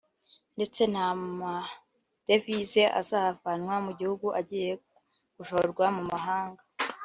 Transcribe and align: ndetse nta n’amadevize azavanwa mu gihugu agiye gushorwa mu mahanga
ndetse 0.55 0.81
nta 0.91 1.07
n’amadevize 1.17 2.83
azavanwa 2.99 3.75
mu 3.85 3.91
gihugu 3.99 4.27
agiye 4.39 4.71
gushorwa 5.37 5.85
mu 5.95 6.03
mahanga 6.11 6.61